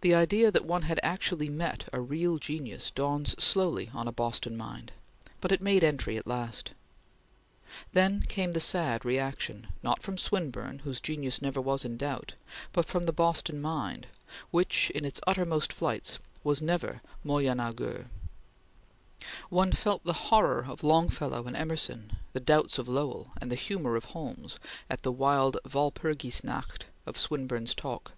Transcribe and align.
The 0.00 0.16
idea 0.16 0.50
that 0.50 0.64
one 0.64 0.82
has 0.82 0.98
actually 1.00 1.48
met 1.48 1.84
a 1.92 2.00
real 2.00 2.38
genius 2.38 2.90
dawns 2.90 3.40
slowly 3.40 3.88
on 3.94 4.08
a 4.08 4.12
Boston 4.12 4.56
mind, 4.56 4.90
but 5.40 5.52
it 5.52 5.62
made 5.62 5.84
entry 5.84 6.16
at 6.16 6.26
last. 6.26 6.72
Then 7.92 8.22
came 8.22 8.50
the 8.50 8.58
sad 8.58 9.04
reaction, 9.04 9.68
not 9.80 10.02
from 10.02 10.18
Swinburne 10.18 10.80
whose 10.80 11.00
genius 11.00 11.40
never 11.40 11.60
was 11.60 11.84
in 11.84 11.96
doubt, 11.96 12.34
but 12.72 12.86
from 12.86 13.04
the 13.04 13.12
Boston 13.12 13.62
mind 13.62 14.08
which, 14.50 14.90
in 14.90 15.04
its 15.04 15.20
uttermost 15.24 15.72
flights, 15.72 16.18
was 16.42 16.60
never 16.60 17.00
moyenageux. 17.24 18.08
One 19.50 19.70
felt 19.70 20.02
the 20.02 20.14
horror 20.14 20.66
of 20.68 20.82
Longfellow 20.82 21.46
and 21.46 21.54
Emerson, 21.54 22.16
the 22.32 22.40
doubts 22.40 22.76
of 22.76 22.88
Lowell 22.88 23.30
and 23.40 23.52
the 23.52 23.54
humor 23.54 23.94
of 23.94 24.06
Holmes, 24.06 24.58
at 24.90 25.02
the 25.04 25.12
wild 25.12 25.58
Walpurgis 25.62 26.42
night 26.42 26.86
of 27.06 27.16
Swinburne's 27.16 27.76
talk. 27.76 28.14